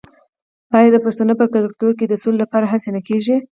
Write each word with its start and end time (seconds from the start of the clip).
آیا 0.77 0.89
د 0.93 0.97
پښتنو 1.05 1.33
په 1.41 1.45
کلتور 1.53 1.91
کې 1.99 2.05
د 2.07 2.13
سولې 2.23 2.37
لپاره 2.43 2.69
هڅې 2.71 2.89
نه 2.95 3.01
کیږي؟ 3.07 3.35